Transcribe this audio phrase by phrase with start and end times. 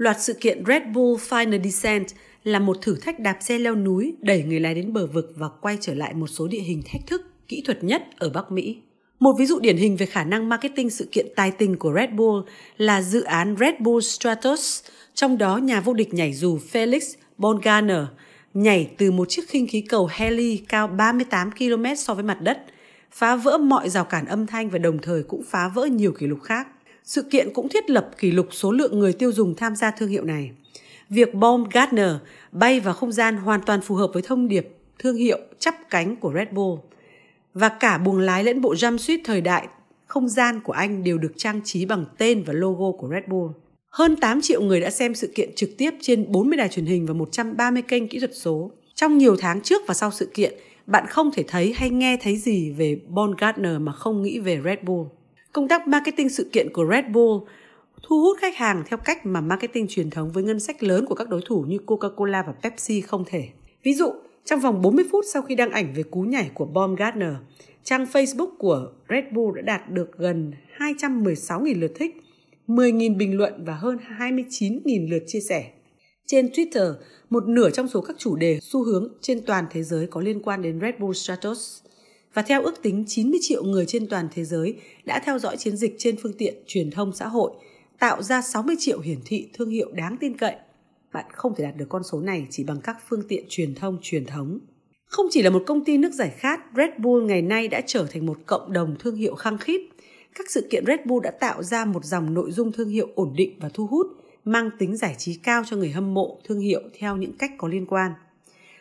[0.00, 2.06] Loạt sự kiện Red Bull Final Descent
[2.44, 5.48] là một thử thách đạp xe leo núi đẩy người lái đến bờ vực và
[5.60, 8.78] quay trở lại một số địa hình thách thức kỹ thuật nhất ở Bắc Mỹ.
[9.18, 12.10] Một ví dụ điển hình về khả năng marketing sự kiện tài tình của Red
[12.10, 14.82] Bull là dự án Red Bull Stratos,
[15.14, 17.00] trong đó nhà vô địch nhảy dù Felix
[17.38, 18.04] Bongarner
[18.54, 22.64] nhảy từ một chiếc khinh khí cầu heli cao 38 km so với mặt đất,
[23.10, 26.26] phá vỡ mọi rào cản âm thanh và đồng thời cũng phá vỡ nhiều kỷ
[26.26, 26.66] lục khác.
[27.04, 30.08] Sự kiện cũng thiết lập kỷ lục số lượng người tiêu dùng tham gia thương
[30.08, 30.50] hiệu này.
[31.08, 32.12] Việc Baumgartner
[32.52, 34.68] bay vào không gian hoàn toàn phù hợp với thông điệp
[34.98, 36.80] thương hiệu chắp cánh của Red Bull.
[37.54, 39.68] Và cả buồng lái lẫn bộ jumpsuit thời đại
[40.06, 43.52] không gian của anh đều được trang trí bằng tên và logo của Red Bull.
[43.90, 47.06] Hơn 8 triệu người đã xem sự kiện trực tiếp trên 40 đài truyền hình
[47.06, 48.70] và 130 kênh kỹ thuật số.
[48.94, 50.54] Trong nhiều tháng trước và sau sự kiện,
[50.86, 54.78] bạn không thể thấy hay nghe thấy gì về Baumgartner mà không nghĩ về Red
[54.82, 55.08] Bull.
[55.52, 57.44] Công tác marketing sự kiện của Red Bull
[58.02, 61.14] thu hút khách hàng theo cách mà marketing truyền thống với ngân sách lớn của
[61.14, 63.48] các đối thủ như Coca-Cola và Pepsi không thể.
[63.82, 64.12] Ví dụ,
[64.44, 67.32] trong vòng 40 phút sau khi đăng ảnh về cú nhảy của Baumgartner,
[67.84, 72.16] trang Facebook của Red Bull đã đạt được gần 216.000 lượt thích,
[72.68, 75.70] 10.000 bình luận và hơn 29.000 lượt chia sẻ.
[76.26, 76.94] Trên Twitter,
[77.30, 80.42] một nửa trong số các chủ đề xu hướng trên toàn thế giới có liên
[80.42, 81.82] quan đến Red Bull Stratos.
[82.34, 85.76] Và theo ước tính 90 triệu người trên toàn thế giới đã theo dõi chiến
[85.76, 87.52] dịch trên phương tiện truyền thông xã hội,
[87.98, 90.54] tạo ra 60 triệu hiển thị thương hiệu đáng tin cậy.
[91.12, 93.98] Bạn không thể đạt được con số này chỉ bằng các phương tiện truyền thông
[94.02, 94.58] truyền thống.
[95.04, 98.06] Không chỉ là một công ty nước giải khát, Red Bull ngày nay đã trở
[98.10, 99.80] thành một cộng đồng thương hiệu khăng khít.
[100.34, 103.32] Các sự kiện Red Bull đã tạo ra một dòng nội dung thương hiệu ổn
[103.36, 104.06] định và thu hút,
[104.44, 107.68] mang tính giải trí cao cho người hâm mộ thương hiệu theo những cách có
[107.68, 108.12] liên quan.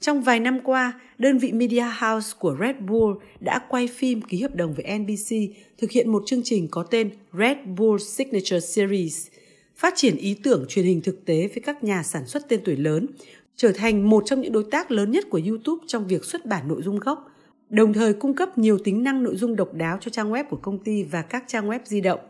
[0.00, 4.42] Trong vài năm qua, đơn vị Media House của Red Bull đã quay phim ký
[4.42, 5.36] hợp đồng với NBC
[5.78, 9.26] thực hiện một chương trình có tên Red Bull Signature Series,
[9.76, 12.76] phát triển ý tưởng truyền hình thực tế với các nhà sản xuất tên tuổi
[12.76, 13.06] lớn,
[13.56, 16.68] trở thành một trong những đối tác lớn nhất của YouTube trong việc xuất bản
[16.68, 17.30] nội dung gốc,
[17.70, 20.56] đồng thời cung cấp nhiều tính năng nội dung độc đáo cho trang web của
[20.56, 22.20] công ty và các trang web di động.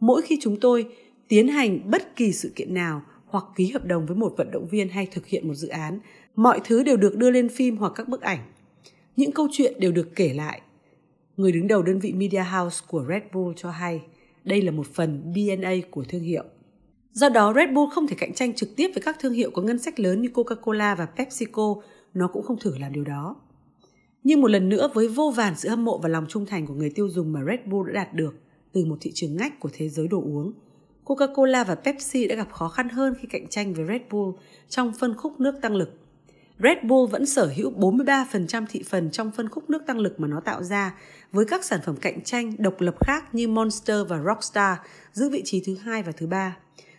[0.00, 0.86] Mỗi khi chúng tôi
[1.28, 4.68] tiến hành bất kỳ sự kiện nào hoặc ký hợp đồng với một vận động
[4.68, 6.00] viên hay thực hiện một dự án,
[6.36, 8.38] mọi thứ đều được đưa lên phim hoặc các bức ảnh.
[9.16, 10.60] Những câu chuyện đều được kể lại.
[11.36, 14.02] Người đứng đầu đơn vị Media House của Red Bull cho hay
[14.44, 16.44] đây là một phần DNA của thương hiệu.
[17.12, 19.62] Do đó, Red Bull không thể cạnh tranh trực tiếp với các thương hiệu có
[19.62, 21.76] ngân sách lớn như Coca-Cola và PepsiCo,
[22.14, 23.36] nó cũng không thử làm điều đó.
[24.24, 26.74] Nhưng một lần nữa với vô vàn sự hâm mộ và lòng trung thành của
[26.74, 28.34] người tiêu dùng mà Red Bull đã đạt được
[28.72, 30.52] từ một thị trường ngách của thế giới đồ uống,
[31.04, 34.36] Coca-Cola và Pepsi đã gặp khó khăn hơn khi cạnh tranh với Red Bull
[34.68, 35.90] trong phân khúc nước tăng lực.
[36.62, 40.28] Red Bull vẫn sở hữu 43% thị phần trong phân khúc nước tăng lực mà
[40.28, 40.94] nó tạo ra,
[41.32, 44.78] với các sản phẩm cạnh tranh độc lập khác như Monster và Rockstar
[45.12, 46.56] giữ vị trí thứ hai và thứ ba.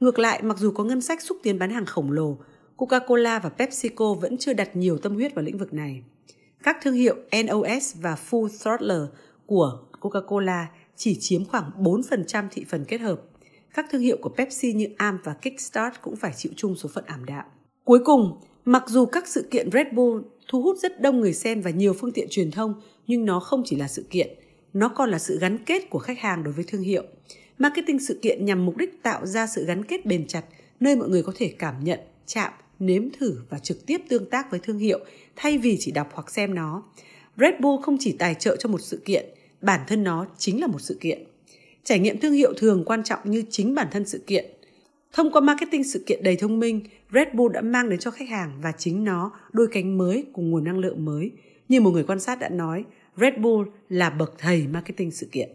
[0.00, 2.38] Ngược lại, mặc dù có ngân sách xúc tiến bán hàng khổng lồ,
[2.76, 6.02] Coca-Cola và PepsiCo vẫn chưa đặt nhiều tâm huyết vào lĩnh vực này.
[6.62, 9.06] Các thương hiệu NOS và Full Throttle
[9.46, 10.64] của Coca-Cola
[10.96, 13.20] chỉ chiếm khoảng 4% thị phần kết hợp.
[13.74, 17.04] Các thương hiệu của Pepsi như Am và Kickstart cũng phải chịu chung số phận
[17.06, 17.44] ảm đạm.
[17.84, 21.60] Cuối cùng, mặc dù các sự kiện Red Bull thu hút rất đông người xem
[21.60, 22.74] và nhiều phương tiện truyền thông,
[23.06, 24.28] nhưng nó không chỉ là sự kiện,
[24.72, 27.02] nó còn là sự gắn kết của khách hàng đối với thương hiệu.
[27.58, 30.44] Marketing sự kiện nhằm mục đích tạo ra sự gắn kết bền chặt,
[30.80, 34.50] nơi mọi người có thể cảm nhận, chạm, nếm thử và trực tiếp tương tác
[34.50, 34.98] với thương hiệu
[35.36, 36.82] thay vì chỉ đọc hoặc xem nó.
[37.36, 39.24] Red Bull không chỉ tài trợ cho một sự kiện,
[39.60, 41.24] bản thân nó chính là một sự kiện.
[41.84, 44.44] Trải nghiệm thương hiệu thường quan trọng như chính bản thân sự kiện.
[45.12, 46.80] Thông qua marketing sự kiện đầy thông minh,
[47.12, 50.50] Red Bull đã mang đến cho khách hàng và chính nó đôi cánh mới cùng
[50.50, 51.30] nguồn năng lượng mới.
[51.68, 52.84] Như một người quan sát đã nói,
[53.16, 55.50] Red Bull là bậc thầy marketing sự kiện.